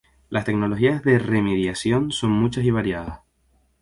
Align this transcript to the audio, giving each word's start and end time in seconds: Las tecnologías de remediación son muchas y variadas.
Las 0.31 0.45
tecnologías 0.45 1.03
de 1.03 1.19
remediación 1.19 2.11
son 2.11 2.31
muchas 2.31 2.63
y 2.65 2.71
variadas. 2.71 3.19